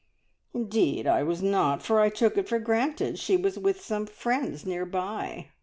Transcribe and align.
"Indeed 0.55 1.05
I 1.05 1.21
was 1.21 1.43
not, 1.43 1.83
for 1.83 1.99
I 1.99 2.09
took 2.09 2.35
it 2.35 2.49
for 2.49 2.57
granted 2.57 3.19
she 3.19 3.37
was 3.37 3.59
with 3.59 3.85
some 3.85 4.07
friends 4.07 4.65
near 4.65 4.83
by. 4.87 5.49